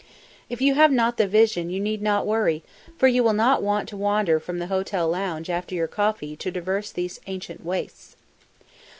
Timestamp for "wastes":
7.63-8.15